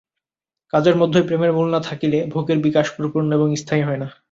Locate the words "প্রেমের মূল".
1.27-1.67